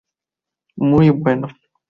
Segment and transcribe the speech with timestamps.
[0.77, 1.49] Muy bueno.